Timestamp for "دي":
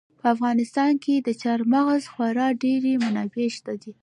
3.81-3.91